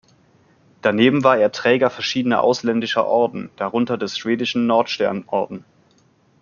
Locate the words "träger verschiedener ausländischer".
1.51-3.05